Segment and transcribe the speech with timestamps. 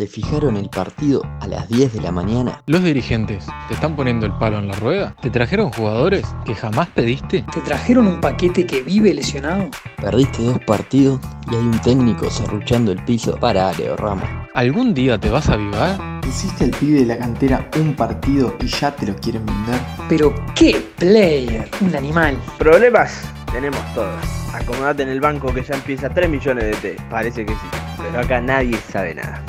[0.00, 2.62] ¿Te fijaron el partido a las 10 de la mañana?
[2.64, 5.14] Los dirigentes te están poniendo el palo en la rueda.
[5.20, 7.44] ¿Te trajeron jugadores que jamás pediste?
[7.52, 9.68] ¿Te trajeron un paquete que vive lesionado?
[10.00, 13.36] ¿Perdiste dos partidos y hay un técnico serruchando el piso?
[13.36, 14.24] Para, Leo Ramos.
[14.54, 16.00] ¿Algún día te vas a avivar?
[16.26, 19.80] ¿Hiciste el pibe de la cantera un partido y ya te lo quieren vender?
[20.08, 22.38] Pero qué player, un animal.
[22.56, 24.24] Problemas tenemos todos.
[24.54, 27.02] Acomodate en el banco que ya empieza 3 millones de T.
[27.10, 27.68] Parece que sí.
[27.98, 29.44] Pero acá nadie sabe nada.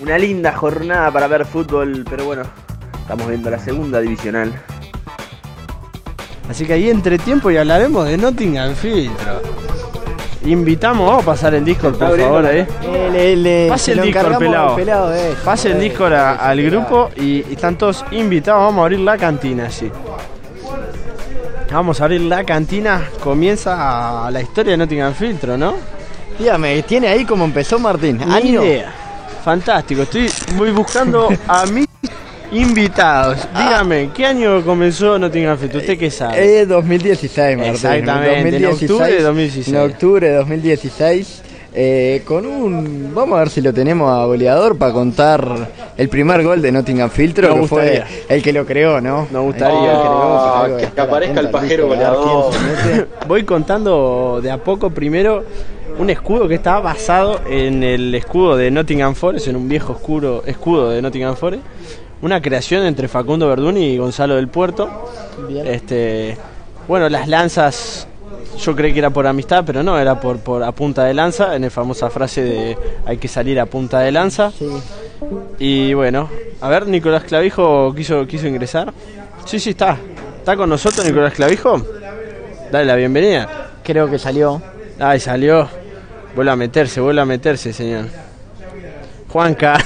[0.00, 2.42] Una linda jornada para ver fútbol, pero bueno,
[3.00, 4.52] estamos viendo la segunda divisional.
[6.48, 9.42] Así que ahí entre tiempo y hablaremos de Nottingham Filtro.
[10.44, 12.66] Invitamos, vamos a pasar el Discord por favor ahí.
[13.68, 14.76] Pase el Discord pelado.
[15.44, 18.62] Pase el Discord a- al grupo y, y están todos invitados.
[18.62, 19.90] Vamos a abrir la cantina allí.
[21.72, 23.08] Vamos a abrir la cantina.
[23.24, 25.74] Comienza la historia de Nottingham Filtro, ¿no?
[26.38, 28.18] Dígame, ¿tiene ahí como empezó Martín?
[28.18, 28.64] Ni Año.
[28.64, 28.92] idea.
[29.44, 31.86] Fantástico, estoy muy buscando a mis
[32.52, 33.46] invitados.
[33.56, 35.80] Dígame, ¿qué año comenzó Nottingham Filtro?
[35.80, 36.60] ¿Usted qué sabe?
[36.60, 37.74] Eh, 2016, Martín.
[37.74, 39.68] Exactamente, en octubre de 2016.
[39.68, 41.42] En octubre de 2016.
[41.78, 43.12] eh, con un.
[43.14, 45.46] Vamos a ver si lo tenemos a goleador para contar
[45.96, 48.06] el primer gol de Nottingham Filtro, Nos que fue gustaría.
[48.28, 49.28] el que lo creó, ¿no?
[49.30, 49.78] Nos gustaría.
[49.92, 52.52] El que creó, que estar aparezca el pajero goleador.
[53.28, 55.44] Voy contando de a poco primero
[55.98, 60.42] un escudo que está basado en el escudo de Nottingham Forest, en un viejo oscuro
[60.46, 61.62] escudo de Nottingham Forest.
[62.22, 64.88] Una creación entre Facundo Verduni y Gonzalo del Puerto.
[65.64, 66.36] Este,
[66.88, 68.08] bueno, las lanzas
[68.58, 71.54] yo creí que era por amistad, pero no, era por, por a punta de lanza,
[71.54, 74.52] en la famosa frase de hay que salir a punta de lanza.
[75.58, 76.28] Y bueno,
[76.60, 78.92] a ver, Nicolás Clavijo quiso, quiso ingresar.
[79.44, 79.98] Sí, sí, está.
[80.38, 81.80] ¿Está con nosotros Nicolás Clavijo?
[82.70, 83.70] Dale la bienvenida.
[83.82, 84.60] Creo que salió.
[84.98, 85.68] Ay, salió.
[86.36, 88.04] Vuelve a meterse, vuelve a meterse, señor.
[89.28, 89.78] Juanca.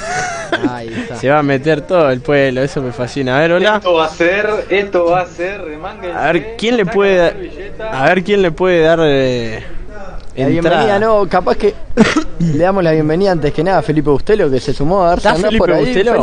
[0.68, 1.14] Ahí está.
[1.14, 3.36] Se va a meter todo el pueblo, eso me fascina.
[3.36, 3.76] A ver, hola.
[3.76, 7.94] Esto va a ser, esto va a ser, remánguense, A ver, ¿quién le puede dar-.
[7.94, 9.62] A ver quién le puede dar eh,
[10.34, 10.48] La entrada.
[10.48, 11.72] bienvenida, no, capaz que
[12.40, 15.20] le damos la bienvenida antes que nada a Felipe Bustelo, que se sumó a ver
[15.20, 16.20] si ¿Está andás Felipe por ahí, Bustelo?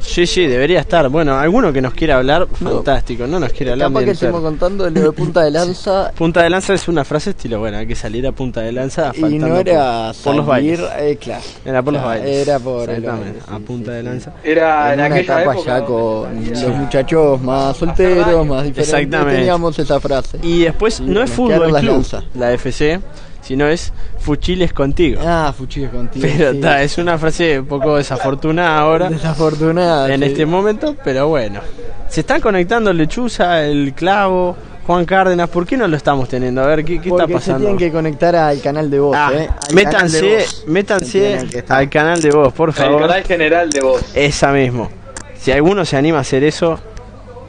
[0.00, 1.08] Sí, sí, debería estar.
[1.08, 3.26] Bueno, alguno que nos quiera hablar, fantástico.
[3.26, 6.50] No nos quiere hablar Capaz que estemos contando lo de punta de lanza Punta de
[6.50, 9.48] lanza es una frase estilo, bueno, hay que salir a punta de lanza y faltando
[9.48, 11.12] no era por, por los salir, bailes.
[11.12, 11.42] eh, claro.
[11.64, 12.48] Era por los bailes.
[12.48, 14.06] Era por los Exactamente, bailes, a sí, punta sí, de sí.
[14.08, 14.32] lanza.
[14.42, 18.78] Era En en, una aquella etapa época ya con los muchachos más solteros, más diferentes,
[18.94, 19.36] Exactamente.
[19.36, 20.38] teníamos esa frase.
[20.42, 22.04] Y después Sí, no es fútbol club,
[22.34, 23.00] la FC,
[23.42, 25.20] sino es fuchiles contigo.
[25.24, 26.26] Ah, fuchillos contigo.
[26.38, 26.60] pero sí.
[26.60, 30.12] ta, es una frase un poco desafortunada ahora Desafortunada.
[30.14, 30.26] en sí.
[30.28, 31.60] este momento, pero bueno.
[32.08, 36.62] Se están conectando Lechuza, el Clavo, Juan Cárdenas, ¿por qué no lo estamos teniendo?
[36.62, 37.58] A ver, ¿qué, qué está Porque se pasando?
[37.60, 39.48] tienen que conectar al canal de voz, Ah, eh.
[39.48, 40.64] Al canal de métanse, voz.
[40.66, 41.38] Métanse
[41.68, 43.02] al canal de voz, por favor.
[43.02, 44.02] canal general de voz.
[44.14, 44.90] Esa mismo.
[45.38, 46.78] Si alguno se anima a hacer eso,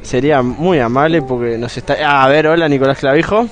[0.02, 1.96] sería muy amable porque nos está...
[2.04, 3.48] Ah, a ver, hola Nicolás Clavijo.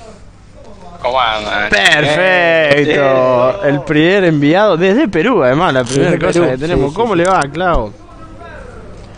[1.02, 1.68] ¿Cómo andan?
[1.68, 3.64] Perfecto.
[3.64, 6.90] El primer enviado desde Perú, además, la primera cosa Perú, que tenemos.
[6.90, 7.18] sí, ¿Cómo sí.
[7.18, 7.42] le va?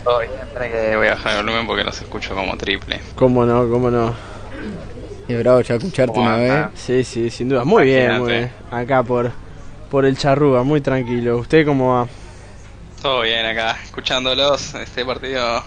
[0.03, 0.31] Todo bien,
[0.71, 2.99] que voy a bajar el volumen porque los escucho como triple.
[3.15, 3.69] ¿Cómo no?
[3.69, 4.13] ¿Cómo no?
[5.27, 6.67] Es bravo ya escucharte ¿Cómo una vez.
[6.75, 7.63] Sí, sí, sin duda.
[7.63, 8.51] Muy bien, muy bien.
[8.71, 9.31] Acá por,
[9.89, 11.37] por el charrúa, muy tranquilo.
[11.37, 12.07] ¿Usted cómo va?
[13.01, 14.73] Todo bien acá, escuchándolos.
[14.75, 15.63] Este partido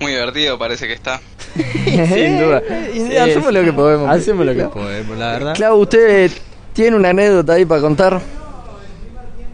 [0.00, 1.20] muy divertido parece que está.
[2.14, 2.62] sin duda.
[2.94, 3.54] Y Sí, hacemos sí.
[3.54, 4.10] lo que podemos.
[4.10, 4.70] Hacemos lo que Claro.
[4.72, 5.54] podemos, la verdad.
[5.54, 6.30] Clau, ¿usted
[6.72, 8.20] tiene una anécdota ahí para contar?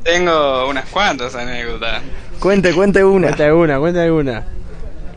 [0.03, 2.03] Tengo unas cuantas anécdotas.
[2.41, 3.29] Cuente, cuente una.
[3.29, 4.45] Cuenta alguna, cuenta alguna.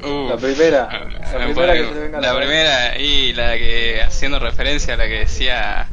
[0.04, 3.54] Uh, La primera, la eh, primera bueno, que se venga la la primera y la
[3.58, 5.88] que haciendo referencia a la que decía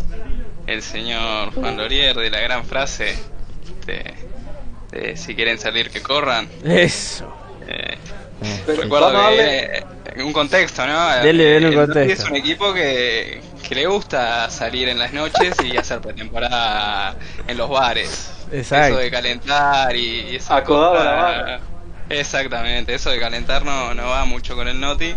[0.66, 3.16] el señor Juan Lorier de la gran frase
[3.86, 4.12] de,
[4.90, 6.46] de si quieren salir que corran.
[6.62, 7.32] Eso.
[7.66, 7.96] Eh,
[8.66, 9.84] Pero Recuerdo que darle-
[10.16, 11.10] un contexto, ¿no?
[11.22, 12.24] Dele, dele un contexto.
[12.24, 17.16] Es un equipo que, que le gusta salir en las noches y hacer pretemporada
[17.46, 18.32] en los bares.
[18.52, 18.94] Exacto.
[18.94, 21.60] Eso de calentar y, y esa Acodado cosa- a la barra.
[22.10, 25.14] Exactamente, eso de calentar no, no va mucho con el Noti.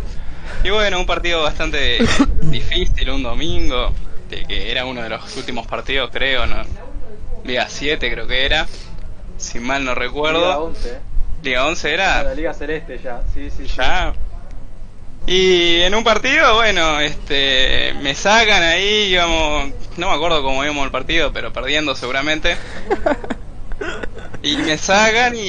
[0.64, 1.98] Y bueno, un partido bastante
[2.44, 3.92] difícil, un domingo,
[4.30, 6.62] de que era uno de los últimos partidos, creo, ¿no?
[7.44, 8.66] Liga 7 creo que era,
[9.38, 10.40] si mal no recuerdo.
[10.40, 11.00] Liga 11, eh.
[11.44, 12.24] Liga 11 era.
[12.24, 13.76] La Liga Celeste ya, sí, sí, sí.
[15.28, 20.86] Y en un partido, bueno, este, me sacan ahí, íbamos, no me acuerdo cómo íbamos
[20.86, 22.56] el partido, pero perdiendo seguramente.
[24.44, 25.40] Y me sacan y,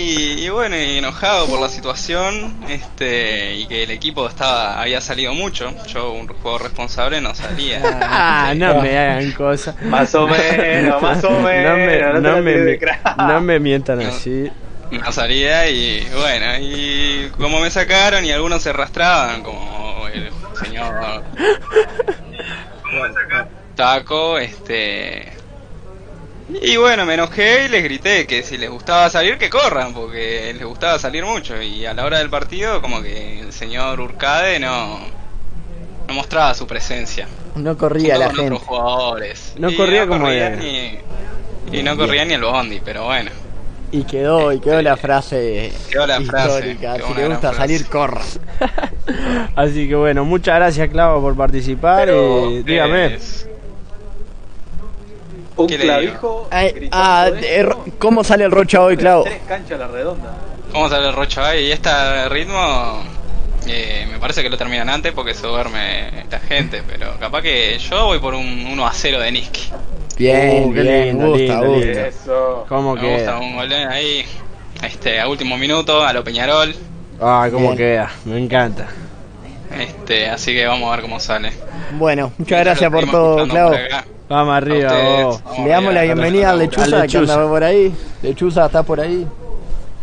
[0.44, 5.34] y bueno, y enojado por la situación, este, y que el equipo estaba, había salido
[5.34, 5.75] mucho.
[5.87, 7.82] Yo, un jugador responsable, no salía.
[8.02, 9.76] Ah, no me hagan cosas.
[9.82, 12.14] Más o menos, más o No me, menos.
[12.14, 12.79] No, te no la me,
[13.34, 14.08] no me mientan No.
[14.08, 14.50] así.
[14.90, 20.30] No salía y bueno, y como me sacaron y algunos se arrastraban, como el
[20.62, 21.22] señor
[23.74, 25.32] Taco, este...
[26.62, 30.54] Y bueno, me enojé y les grité que si les gustaba salir, que corran, porque
[30.56, 31.60] les gustaba salir mucho.
[31.60, 35.00] Y a la hora del partido, como que el señor Urcade no,
[36.06, 37.26] no mostraba su presencia.
[37.56, 38.54] No corría la con gente.
[38.54, 39.54] otros jugadores.
[39.58, 40.98] No Y corría como corría ni,
[41.72, 43.30] y no corría ni el bondi, pero bueno.
[43.92, 46.96] Y quedó, y quedó la frase Quedó la frase, histórica.
[46.96, 47.56] quedó Si le gusta frase.
[47.58, 48.20] salir, corra.
[49.56, 52.04] Así que bueno, muchas gracias Clavo por participar.
[52.06, 53.14] Pero, y dígame.
[53.14, 53.48] es-
[55.56, 56.48] Un ¿Qué le clavijo.
[56.50, 59.22] Ay, ah, eh, ro- ¿Cómo sale el Rocha hoy, Clavo?
[59.24, 60.34] Tres canchas a la redonda.
[60.72, 61.66] ¿Cómo sale el Rocha ahí?
[61.68, 63.02] Y este ritmo,
[63.66, 67.78] eh, me parece que lo terminan antes porque se duerme esta gente, pero capaz que
[67.78, 69.70] yo voy por un 1 a 0 de Niski.
[70.18, 71.84] Bien, Uh, qué bien, lindo, gusta, lindo, gusta.
[71.86, 72.00] lindo.
[72.00, 72.66] Eso.
[72.68, 73.38] ¿Cómo Me gusta queda?
[73.38, 74.24] un gol ahí,
[74.82, 76.74] este, a último minuto, a lo Peñarol.
[77.20, 77.76] Ah, cómo Bien.
[77.76, 78.10] queda.
[78.24, 78.86] Me encanta.
[79.78, 81.52] Este, así que vamos a ver cómo sale.
[81.92, 84.04] Bueno, muchas gracias por todo, acá.
[84.28, 85.42] Vamos A arriba, ustedes, vos.
[85.44, 86.88] vamos Le damos la bienvenida al gracias.
[86.88, 87.94] Lechuza, que anda por ahí.
[88.22, 89.26] Lechuza, ¿estás por ahí?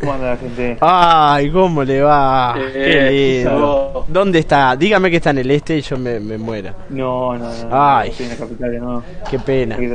[0.03, 0.77] ¿Cómo anda la gente?
[0.81, 2.55] Ay, ¿cómo le va?
[2.57, 4.05] Eh, Qué lindo.
[4.09, 4.75] ¿Dónde está?
[4.75, 6.75] Dígame que está en el este y yo me, me muera.
[6.89, 7.69] No, no, no.
[7.71, 8.09] Ay.
[8.09, 9.03] Estoy en la capital de nuevo.
[9.29, 9.77] Qué pena.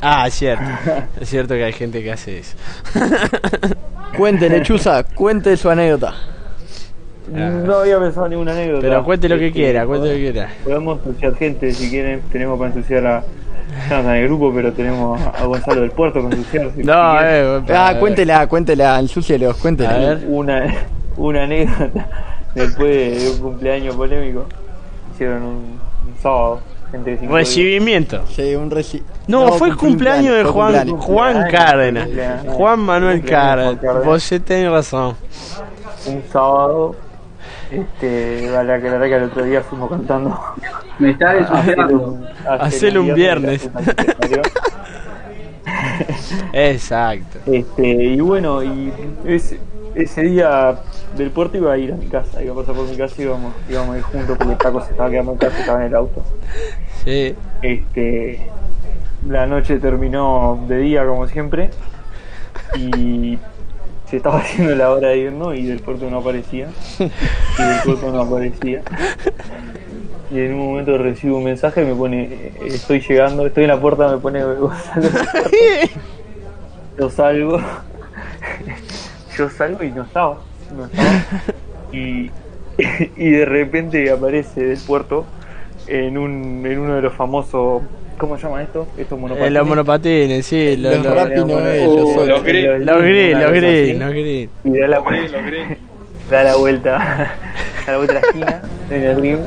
[0.00, 0.62] Ah, es cierto.
[1.20, 2.56] Es cierto que hay gente que hace eso.
[4.16, 6.14] Cuente, Lechuza, cuente su anécdota.
[7.32, 8.80] No había pensado en ninguna anécdota.
[8.80, 10.50] Pero cuente lo que Este, quiera, cuente lo que quiera.
[10.62, 12.22] Podemos ensuciar gente si quieren.
[12.30, 13.24] Tenemos para ensuciar a.
[13.82, 17.94] Estamos en el grupo, pero tenemos a Gonzalo del Puerto si- si No, eh, Ah,
[17.98, 19.90] cuéntela, cuéntela, ensúcielos, cuéntela.
[19.94, 20.24] A ver.
[20.28, 20.74] Una,
[21.16, 22.06] una anécdota
[22.54, 24.44] después de un cumpleaños polémico.
[25.14, 26.60] Hicieron un, un sábado.
[26.90, 28.22] Cinco Recibimiento.
[28.28, 29.02] Sí, un reci...
[29.26, 31.04] No, fue el cumple cumpleaños de Juan, cumpleaños.
[31.04, 32.08] Juan Cárdenas.
[32.46, 33.22] Juan Manuel.
[33.24, 34.04] Cárdenas.
[34.06, 35.14] Vos tenés razón.
[36.06, 36.96] un sábado.
[37.70, 40.38] Este, vale aclarar que el otro día fuimos cantando.
[40.98, 41.98] Me está Hacelo ensuciando.
[41.98, 43.70] un, Hacelo un viernes.
[46.52, 47.38] Exacto.
[47.46, 48.92] Este, y bueno, y
[49.26, 49.58] ese,
[49.94, 50.78] ese día
[51.16, 53.22] del puerto iba a ir a mi casa, iba a pasar por mi casa y
[53.22, 55.94] íbamos, íbamos a ir juntos porque Taco se estaba quedando en casa, estaba en el
[55.94, 56.22] auto.
[57.04, 57.34] Sí.
[57.62, 58.40] Este,
[59.26, 61.70] la noche terminó de día como siempre
[62.76, 63.38] y
[64.08, 66.68] se estaba haciendo la hora de irnos y del puerto no aparecía.
[66.98, 67.02] Y
[67.62, 68.82] del puerto no aparecía.
[70.30, 73.70] Y en un momento recibo un mensaje y me pone, eh, estoy llegando, estoy en
[73.70, 75.08] la puerta, me pone Gonzalo.
[76.98, 77.60] Yo salgo,
[79.36, 80.38] yo salgo y no estaba,
[80.76, 81.24] no estaba.
[81.92, 82.30] Y,
[83.16, 85.24] y de repente aparece del puerto
[85.86, 87.82] en, un, en uno de los famosos,
[88.18, 88.86] ¿cómo se llama esto?
[88.96, 89.52] Estos Eh, monopatines.
[89.52, 90.76] los monopatines, sí.
[90.76, 91.28] Los, Los los,
[91.86, 92.28] Uh, soy.
[92.28, 92.64] los gris.
[92.80, 94.48] los gris, los gris, los gris.
[94.64, 95.32] Y da la, lo gris.
[96.30, 96.90] da la vuelta,
[97.86, 99.38] da la vuelta a la esquina en el ring,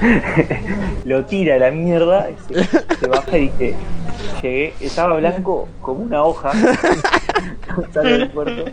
[1.04, 3.74] lo tira a la mierda, se, se baja y dice,
[4.42, 6.52] llegué, estaba blanco como una hoja,
[7.76, 8.64] Gonzalo del puerto,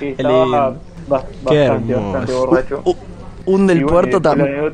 [0.00, 0.74] estaba
[1.08, 2.82] bastante, bastante borracho.
[3.44, 4.72] Un del Y bueno, puerto también.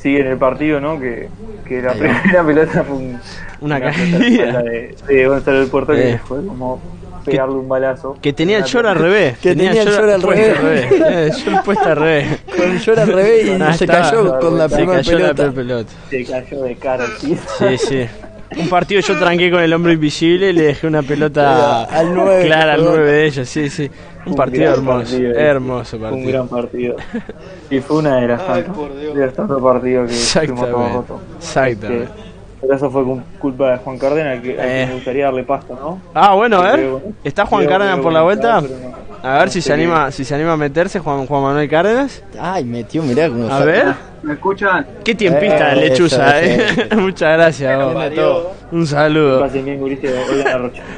[0.00, 0.98] Sigue en el partido, ¿no?
[1.00, 1.28] Que,
[1.66, 2.20] que la Ahí va.
[2.22, 3.20] primera pelota fue un,
[3.60, 4.62] Una pelota caída.
[4.62, 6.12] de, de Gonzalo del Puerto Eh.
[6.12, 6.80] que fue como
[7.24, 8.16] pegarle un balazo.
[8.22, 9.36] Que tenía el short al revés.
[9.38, 10.88] Que tenía el short al revés.
[10.88, 12.38] Tenía el short puesto al revés.
[12.56, 15.34] Con el short al revés y Ah, se cayó con la Se primera cayó la
[15.34, 15.52] pelota.
[15.54, 15.92] pelota.
[16.08, 17.42] Se cayó de cara al piso.
[17.58, 18.06] Sí, sí.
[18.56, 22.46] Un partido yo tranqué con el hombre invisible y le dejé una pelota Al nueve,
[22.46, 22.94] clara al perdón.
[22.96, 23.90] 9 de ellos, sí, sí.
[24.24, 26.32] Un Un partido hermoso, partido, hermoso Fue un partido.
[26.32, 26.96] gran partido.
[27.70, 29.14] Y fue una de las tantas, por Dios.
[29.14, 30.70] de los tantos partidos que fuimos
[31.06, 32.04] todos Exactamente.
[32.04, 32.08] Este,
[32.60, 34.86] pero eso fue cu- culpa de Juan Cárdenas, que, Eh.
[34.88, 36.00] me gustaría darle pasto, ¿no?
[36.14, 36.74] Ah, bueno, a ver.
[36.80, 38.60] Creo- ¿Está Juan creo- Cárdenas creo por la vuelta?
[38.60, 38.68] no.
[39.22, 41.68] A ver No si se qué- anima, si se anima a meterse Juan, Juan Manuel
[41.68, 42.22] Cárdenas.
[42.40, 43.86] Ay, metió, mirá cómo A ver.
[44.22, 44.86] ¿Me escuchan?
[45.04, 46.88] Qué tiempista, Eh, lechuza, eso, eh.
[46.96, 47.84] Muchas gracias.
[47.84, 47.94] vos.
[47.94, 48.50] Parió.
[48.72, 49.48] Un saludo.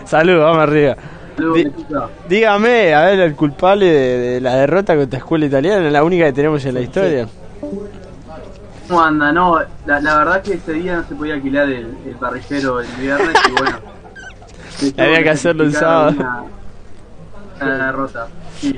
[0.04, 0.96] Saludos, vamos arriba.
[1.36, 2.10] Saludos.
[2.28, 6.32] Dígame, a ver, el culpable de, de la derrota contra Escuela Italiana, la única que
[6.32, 7.28] tenemos en la historia.
[8.88, 9.32] ¿Cómo anda?
[9.32, 12.88] No, la, la verdad que ese día no se podía alquilar el, el parrillero el
[12.98, 13.78] viernes y bueno.
[14.98, 16.12] Había que hacerlo el sábado.
[16.18, 16.42] Una,
[17.60, 18.26] una derrota.
[18.58, 18.76] Sí,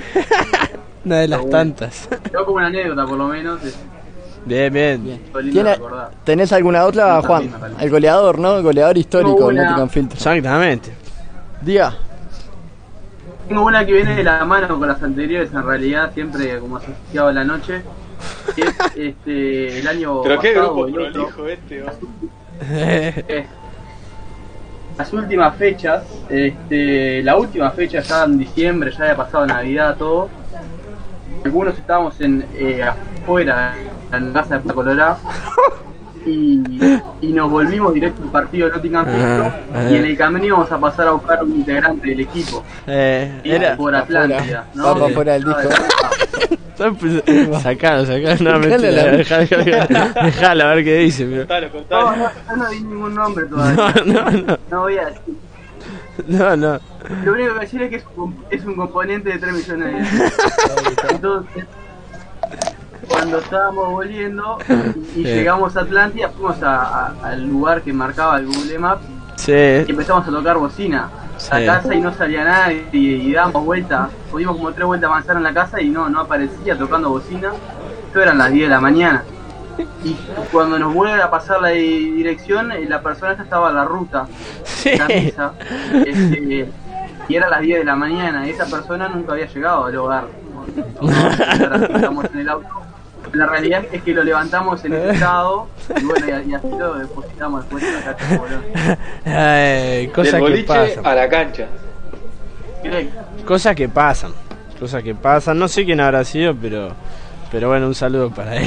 [1.05, 1.53] Una de las bueno.
[1.57, 2.09] tantas.
[2.31, 3.63] quedó como una anécdota por lo menos.
[3.65, 3.77] Es
[4.45, 5.21] Bien, bien.
[5.31, 6.11] fue lindo ¿Tiene- recordar.
[6.25, 7.49] ¿Tenés alguna otra, No, Juan?
[7.49, 7.81] también.
[7.81, 8.57] El goleador, ¿no?
[8.57, 10.17] El goleador histórico, No, una- Nottingham Filter.
[10.17, 10.93] Exactamente.
[11.61, 11.95] Diga.
[13.49, 17.29] Tengo una que viene de la mano con las anteriores, en realidad, siempre como asociado
[17.29, 17.83] a la noche.
[18.57, 21.85] Que es este, el año Pero qué grupo prolijo este.
[22.71, 23.47] Eh,
[24.99, 30.29] las últimas fechas, este, la última fecha ya en diciembre, ya había pasado Navidad, todo.
[31.45, 33.75] Algunos estábamos en eh, afuera,
[34.21, 35.19] la casa de Plaza Colorado,
[36.27, 36.61] y,
[37.21, 39.99] y nos volvimos directo al partido de Nottingham Forest, Ah, y ah.
[39.99, 42.63] en el camino íbamos a pasar a buscar un integrante del equipo.
[42.87, 43.77] Eh, era.
[43.77, 44.85] por Atlántida, ¿no?
[44.85, 45.69] Vamos fuera del disco.
[47.63, 49.47] Sacalo, sacalo, no, mentira, la- dejalo,
[50.25, 51.27] dejalo, a ver qué dice.
[51.47, 52.17] pero- Contalo, No, contalo.
[52.17, 53.95] no, yo no di ningún nombre todavía.
[54.05, 55.21] No, no, no, No voy a decir.
[56.29, 56.81] no, no.
[57.25, 59.53] Lo único que voy a decir es que es un, es un componente de 3
[59.55, 60.33] millones de euros.
[61.11, 61.65] Entonces,
[63.23, 64.59] cuando estábamos volviendo
[65.15, 69.05] y, llegamos a Atlántida, fuimos a- a- al lugar que marcaba el Google Maps
[69.37, 71.09] Sí, y empezamos a tocar bocina.
[71.51, 71.67] La Sí.
[71.67, 75.45] casa y no salía nadie y, y dábamos vueltas, pudimos como tres vueltas avanzar en
[75.45, 77.53] la casa y no, no aparecía tocando bocina.
[78.09, 79.23] Esto eran las 10 de la mañana.
[80.05, 80.17] Y
[80.51, 83.85] cuando nos vuelve a pasar la di- dirección, eh, la persona esta estaba a la
[83.85, 84.27] ruta,
[84.99, 85.53] la misa,
[86.07, 86.69] este,
[87.29, 90.25] y era las 10 de la mañana, y esa persona nunca había llegado al hogar.
[91.95, 92.69] Estamos en el auto.
[93.33, 95.67] La realidad es que lo levantamos en ese estado,
[96.01, 98.63] y bueno, y, y así lo depositamos después en la Bolón.
[99.25, 101.07] Ay, cosas Del que pasan.
[101.07, 101.67] a la cancha.
[103.47, 104.33] Cosas que pasan.
[104.79, 105.59] Cosas que pasan.
[105.59, 106.91] No sé quién habrá sido, pero.
[107.51, 108.65] Pero bueno, un saludo para él.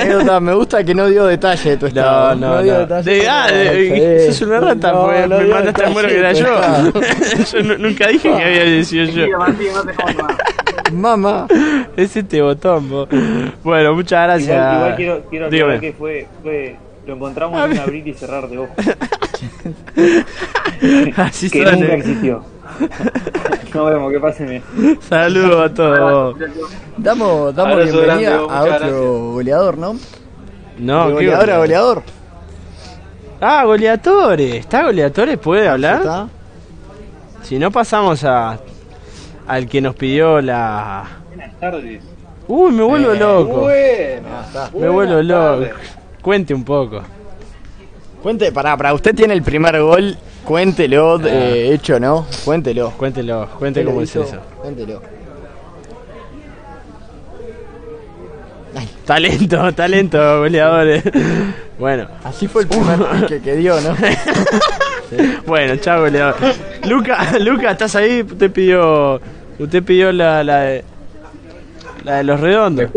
[0.00, 2.34] Anécdota, me gusta que no dio detalle de tu No, estado.
[2.36, 2.78] no, dio no.
[2.80, 3.10] detalle.
[3.10, 4.32] De, ah, de, Sí.
[4.34, 6.54] sos una rata, No, pues, no me dio mandaste a muero que era yo.
[6.54, 6.92] estado.
[7.52, 9.24] yo nu- nunca dije que había sido yo.
[9.24, 10.36] Sí, Martín, no te jodas más.
[10.92, 11.46] Mamá.
[11.96, 12.88] Es este botón.
[13.62, 14.48] Bueno, muchas gracias.
[14.50, 16.76] Igual, igual quiero, quiero aclarar que fue, fue,
[17.06, 18.76] lo encontramos en un abrir y cerrar de ojos.
[21.16, 22.42] Así que nunca existió.
[23.74, 24.62] Nos vemos, que pasen bien.
[25.00, 26.36] Saludos a todos.
[26.96, 28.92] Damos, damos bienvenida grande, vos, a otro gracias.
[28.92, 29.96] goleador, ¿no?
[30.78, 32.02] No, De qué goleador a goleador.
[33.40, 34.54] Ah, goleadores.
[34.56, 35.38] ¿Está goleadores?
[35.38, 36.00] ¿Puede hablar?
[36.00, 36.28] ¿Está?
[37.42, 38.58] Si no pasamos a
[39.48, 41.04] al que nos pidió la.
[41.28, 42.02] Buenas tardes.
[42.46, 43.60] Uy, me vuelvo Eh, loco.
[43.60, 44.28] Bueno,
[44.78, 45.66] Me vuelvo loco.
[46.22, 47.02] Cuente un poco.
[48.22, 52.26] Cuente, pará, para usted tiene el primer gol, cuéntelo, eh, hecho, ¿no?
[52.44, 52.90] Cuéntelo.
[52.92, 54.38] Cuéntelo, cuente cómo es eso.
[54.60, 55.00] Cuéntelo.
[59.04, 61.02] Talento, talento, goleadores.
[61.78, 63.96] Bueno, Así fue el primer pique que dio, ¿no?
[65.46, 66.34] bueno, chao, goleador.
[66.86, 68.20] Luca, Luca, ¿estás ahí?
[68.22, 69.18] Usted pidió.
[69.58, 70.84] Usted pidió la, la de.
[72.04, 72.90] La de los redondos.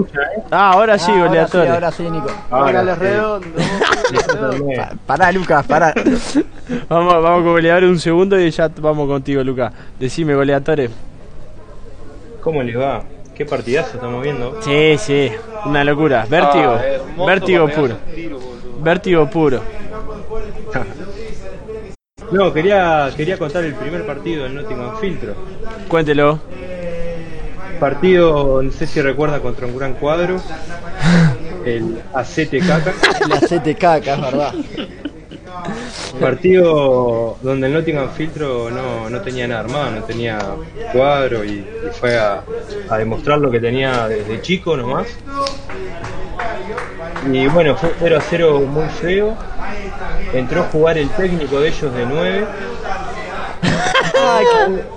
[0.52, 1.72] Ah, ahora sí, Ah, ahora sí, goleadores.
[1.74, 2.28] ahora sí, Nico.
[2.52, 3.02] Ahora los sí.
[3.04, 3.52] redondos.
[4.78, 5.94] Pa- Pará, Lucas, pará.
[6.90, 9.74] Vamos, vamos con goleadores un segundo y ya vamos contigo, Luca.
[10.00, 10.90] Decime, goleadores.
[12.42, 13.04] ¿Cómo les va?
[13.36, 14.62] ¿Qué partidazo estamos viendo?
[14.62, 15.32] Sí, sí,
[15.66, 16.26] una locura.
[16.30, 17.98] Vértigo, Ah, hermoso vértigo puro.
[18.16, 18.40] tiro.
[18.82, 19.62] Vértigo puro.
[22.32, 25.34] No, quería, quería contar el primer partido del Nottingham Filtro.
[25.92, 26.40] Cuéntelo.
[27.78, 30.38] Partido, no sé si recuerda, contra un gran cuadro.
[31.66, 32.94] El ACT Caca.
[33.28, 34.54] La CT caca, es verdad.
[36.18, 40.40] Partido donde el Nottingham Filtro no, no tenía nada armado, no tenía
[40.94, 42.42] cuadro y, y fue a,
[42.90, 45.08] a demostrar lo que tenía desde chico nomás.
[47.30, 49.36] Y bueno, fue 0 a 0 muy feo.
[50.34, 52.48] Entró a jugar el técnico de ellos de 9.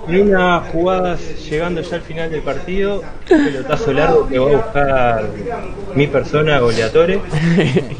[0.07, 1.17] En una jugada
[1.49, 5.25] llegando ya al final del partido, un pelotazo largo que va a buscar
[5.95, 7.19] mi persona, goleadores.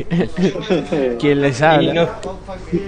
[1.20, 1.94] ¿Quién les habla?
[1.94, 2.10] no,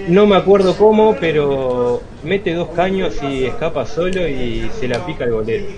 [0.08, 5.24] no me acuerdo cómo, pero mete dos caños y escapa solo y se la pica
[5.24, 5.66] el golero.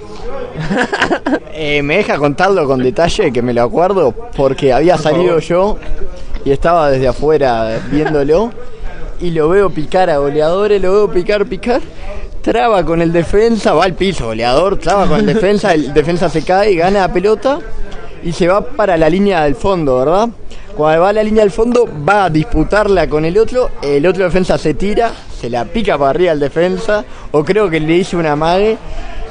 [1.52, 5.76] Eh, me deja contarlo con detalle, que me lo acuerdo, porque había salido yo
[6.44, 8.50] y estaba desde afuera viéndolo
[9.20, 11.82] y lo veo picar a goleadores, lo veo picar, picar.
[12.42, 16.42] Traba con el defensa, va al piso, goleador, traba con el defensa, el defensa se
[16.42, 17.58] cae, gana la pelota
[18.22, 20.28] y se va para la línea del fondo, ¿verdad?
[20.74, 24.24] Cuando va a la línea del fondo, va a disputarla con el otro, el otro
[24.24, 28.16] defensa se tira, se la pica para arriba al defensa, o creo que le hizo
[28.16, 28.78] una mague,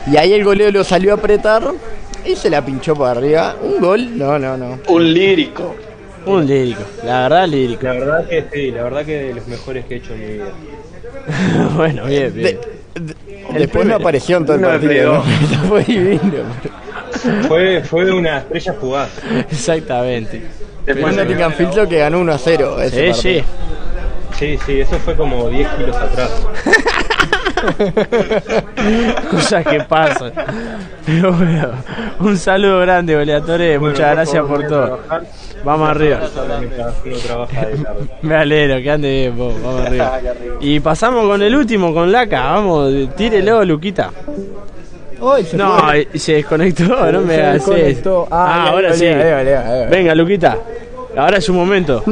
[0.06, 1.64] y ahí el goleo lo salió a apretar
[2.26, 3.56] y se la pinchó para arriba.
[3.62, 4.80] Un gol, no, no, no.
[4.88, 5.76] Un lírico.
[6.26, 7.84] Un lírico, la verdad lírico.
[7.84, 10.34] La verdad que sí, la verdad que de los mejores que he hecho en mi
[10.34, 10.52] vida.
[11.76, 12.60] bueno, bien, bien.
[13.54, 15.14] Después no apareció en todo el No partido.
[15.16, 15.24] ¿no?
[15.70, 16.20] Fue divino.
[17.48, 19.10] Fue, fue una estrella fugaz.
[19.52, 20.42] Exactamente.
[20.86, 22.82] Después Nottingham Filtro que ganó 1 a 0.
[22.82, 23.40] Ese Sí, sí.
[23.42, 23.70] partido.
[24.38, 26.30] Sí, sí, eso fue como 10 kilos atrás.
[29.32, 30.32] Cosas que pasan.
[31.06, 31.70] Pero bueno,
[32.20, 33.80] un saludo grande, goleadores.
[33.80, 35.00] Muchas gracias por todo.
[35.64, 36.22] Vamos arriba.
[38.22, 39.54] Me alegro, que ande bien, vos.
[39.64, 40.20] Vamos arriba.
[40.62, 42.52] Y pasamos con el último, con Laca.
[42.52, 44.12] Vamos, tírelo, Luquita.
[45.22, 46.08] Hoy se No, fue.
[46.16, 47.68] se desconectó, no me hagas.
[47.68, 49.06] Ah, Ah, ahora sí.
[49.90, 50.58] Venga, Luquita.
[51.18, 52.04] Ahora es su momento.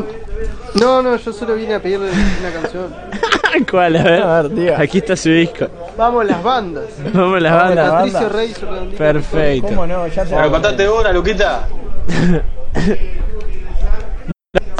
[0.75, 2.93] No, no, yo solo vine a pedirle una canción.
[3.69, 3.95] ¿Cuál?
[3.95, 4.21] A ver.
[4.21, 4.79] A ver, diga.
[4.81, 5.67] Aquí está su disco.
[5.97, 6.85] Vamos las bandas.
[7.13, 7.91] Vamos a las Vamos bandas.
[8.23, 8.89] Patricio bandas.
[8.89, 8.97] Rey.
[8.97, 9.67] Perfecto.
[9.67, 10.07] ¿Cómo no?
[10.07, 11.67] Ya te contate una, Luquita.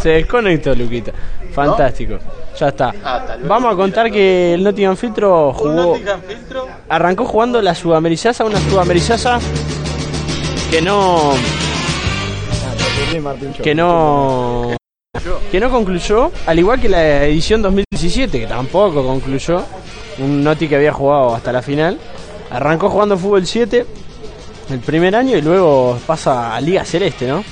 [0.02, 1.12] Se desconectó, Luquita.
[1.54, 2.20] Fantástico.
[2.60, 2.94] Ya está.
[3.04, 3.36] Ah.
[3.44, 5.74] Vamos a contar que el Nottingham Filtro jugó.
[5.74, 6.68] Nottingham Filtro.
[6.90, 9.40] Arrancó jugando la Sudamericasa, una Sudamericasa
[10.70, 11.34] que no.
[13.64, 14.77] que no.
[15.52, 19.64] Que no concluyó, al igual que la edición 2017, que tampoco concluyó.
[20.20, 22.00] Un Noti que había jugado hasta la final.
[22.50, 23.86] Arrancó jugando fútbol 7
[24.72, 27.44] el primer año y luego pasa a Liga Celeste, ¿no?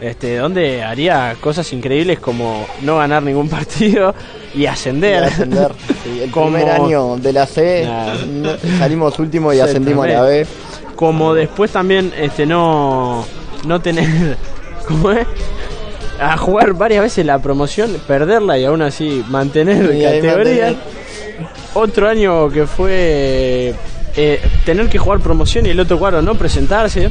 [0.00, 4.14] Este, donde haría cosas increíbles como no ganar ningún partido
[4.54, 5.22] y ascender.
[5.22, 5.72] Y ascender.
[6.02, 8.56] Sí, el Como- primer año de la C Nah.
[8.78, 10.46] salimos último y ascendimos a la B.
[10.96, 13.24] Como después también este no
[13.66, 14.36] no tener
[14.86, 15.26] ¿cómo es?
[16.20, 20.66] A jugar varias veces la promoción, perderla y aún así mantener Y categoría.
[20.66, 20.76] mantener.
[21.74, 23.74] Otro año que fue
[24.16, 27.10] eh, tener que jugar promoción y el otro cuadro no presentarse.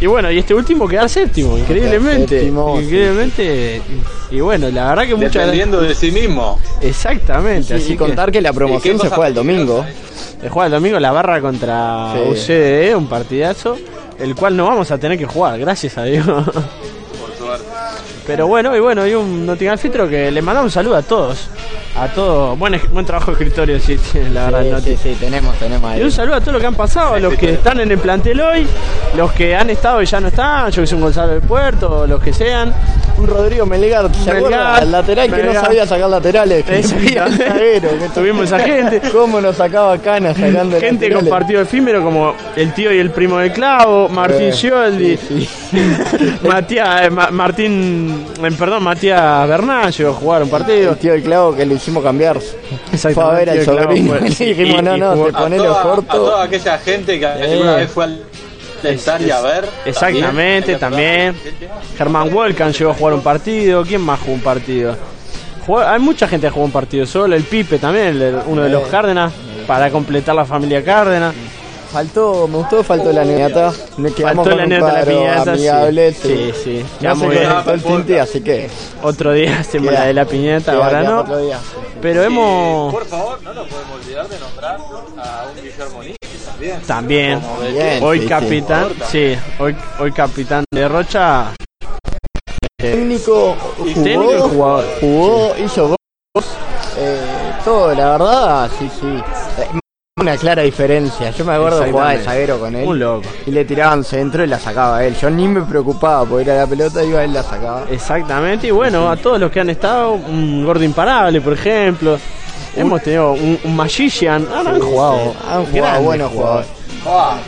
[0.00, 2.38] Y bueno, y este último quedar séptimo, increíblemente.
[2.40, 2.84] séptimo, sí.
[2.84, 3.82] increíblemente.
[4.30, 6.58] Y bueno, la verdad que muchas Dependiendo de sí mismo.
[6.80, 9.84] Exactamente, Sí, así y contar que, la promoción ¿Y qué se fue el domingo.
[10.40, 12.30] Se juega el domingo la barra contra Sí.
[12.30, 13.76] UCDE, un partidazo,
[14.18, 16.24] el cual no vamos a tener que jugar, gracias a Dios.
[18.26, 21.48] Pero bueno, y bueno, y un Nottingham Filtro que le mandamos un saludo a todos.
[21.96, 22.58] A todos.
[22.58, 23.98] Buen, buen trabajo de escritorio, sí,
[24.32, 26.02] la verdad, Sí, sí, sí, tenemos, tenemos Y ahí.
[26.02, 28.66] un saludo a todos los que han pasado, los que están en el plantel hoy,
[29.16, 32.06] los que han estado y ya no están, yo que soy un Gonzalo del Puerto,
[32.06, 32.72] los que sean.
[33.20, 34.78] Un Rodrigo Melgar, ¿se Melgar, acuerda?
[34.82, 35.54] El lateral que Melgar.
[35.54, 36.64] no sabía sacar laterales.
[36.64, 39.02] que zaguero, que Tuvimos esa gente.
[39.12, 41.28] ¿Cómo nos sacaba canas sacando Gente con laterales?
[41.28, 45.48] partido efímero como el tío y el primo de Clavo, Martín Eh, Scioldi, sí,
[46.48, 50.92] Matías, eh, Ma- Martín, eh, perdón, Matías Bernal llegó a jugar un partido.
[50.92, 52.38] El tío del clavo que le hicimos cambiar.
[52.40, 55.38] Fue a ver al Clavo sobrino fue- y dijimos, y- no, y no, te A
[55.40, 56.14] pones los toda, a cortos.
[56.16, 57.52] toda aquella gente que Eh.
[57.52, 58.22] alguna vez fue al
[58.82, 59.68] intentar y a ver.
[59.84, 61.34] Exactamente, también.
[61.96, 63.84] Germán Volcan llegó a jugar un partido.
[63.84, 64.96] ¿Quién más jugó un partido?
[65.66, 67.36] Jugó- hay mucha gente que jugó un partido solo.
[67.36, 68.86] El Pipe también, el uno de los Eh.
[68.90, 69.32] Cárdenas,
[69.66, 71.34] para completar la familia Cárdenas.
[71.92, 73.72] Faltó, me gustó, faltó la anécdota.
[73.96, 75.50] Me quedamos Faltó con la de la piñata, sí.
[75.50, 76.12] amigable.
[76.12, 77.52] Sí, sí, No quedamos se bien.
[77.66, 78.70] el tinte, así que.
[79.02, 81.20] Otro día hacemos Queda- la de la piñata, queda- ahora queda no.
[81.22, 81.98] otro día, sí, sí.
[82.00, 82.94] Pero hemos.
[82.94, 86.16] Por favor, no nos podemos olvidar de nombrar a un Guillermo Níquez
[86.86, 87.40] también.
[87.72, 91.52] Bien, Hoy sí, capitán, sí, hoy, hoy capitán de Rocha.
[92.78, 94.84] Técnico Y jugó, técnico jugador.
[95.00, 96.46] jugó, hizo gols,
[96.98, 97.20] eh,
[97.64, 99.06] todo, la verdad, sí, sí.
[99.06, 99.78] Eh,
[100.18, 101.30] Una clara diferencia.
[101.30, 102.86] Yo me acuerdo de jugar de zaguero con él.
[102.88, 103.28] Un loco.
[103.46, 105.14] Y le tiraban centro y la sacaba él.
[105.16, 107.84] Yo ni me preocupaba porque era la pelota, iba él la sacaba.
[107.90, 112.18] Exactamente, y bueno, a todos los que han estado, un gordo imparable, por ejemplo.
[112.76, 115.34] Hemos tenido un, un Magician, ah, no, han jugado.
[115.48, 116.68] Han jugado buenos jugadores.
[117.06, 117.38] Ah,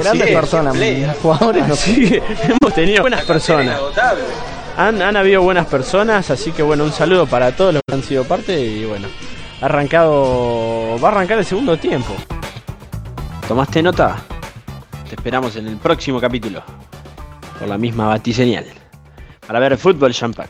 [0.00, 0.76] Grandes es, personas,
[1.22, 1.64] jugadores
[2.48, 3.80] hemos tenido buenas personas.
[4.76, 8.02] Han, han habido buenas personas, así que bueno, un saludo para todos los que han
[8.02, 9.06] sido parte y bueno,
[9.60, 12.12] ha arrancado, va a arrancar el segundo tiempo.
[13.46, 14.16] ¿Tomaste nota?
[15.08, 16.62] Te esperamos en el próximo capítulo,
[17.58, 18.64] por la misma batiseñal,
[19.46, 20.48] para ver fútbol champán.